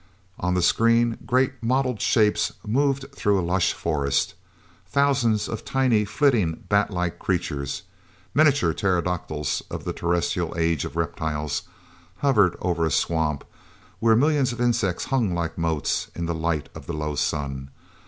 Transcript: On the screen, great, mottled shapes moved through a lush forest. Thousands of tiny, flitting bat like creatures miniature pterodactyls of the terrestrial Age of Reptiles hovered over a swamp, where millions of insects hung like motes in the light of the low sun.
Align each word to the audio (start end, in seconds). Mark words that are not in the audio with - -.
On 0.39 0.55
the 0.55 0.63
screen, 0.63 1.15
great, 1.27 1.61
mottled 1.61 2.01
shapes 2.01 2.53
moved 2.65 3.11
through 3.13 3.39
a 3.39 3.45
lush 3.45 3.71
forest. 3.73 4.33
Thousands 4.87 5.47
of 5.47 5.63
tiny, 5.63 6.05
flitting 6.05 6.63
bat 6.69 6.89
like 6.89 7.19
creatures 7.19 7.83
miniature 8.33 8.73
pterodactyls 8.73 9.61
of 9.69 9.83
the 9.83 9.93
terrestrial 9.93 10.55
Age 10.57 10.85
of 10.85 10.95
Reptiles 10.95 11.67
hovered 12.17 12.57
over 12.61 12.83
a 12.83 12.89
swamp, 12.89 13.43
where 13.99 14.15
millions 14.15 14.51
of 14.51 14.59
insects 14.59 15.05
hung 15.13 15.35
like 15.35 15.55
motes 15.55 16.07
in 16.15 16.25
the 16.25 16.33
light 16.33 16.67
of 16.73 16.87
the 16.87 16.93
low 16.93 17.13
sun. 17.13 17.69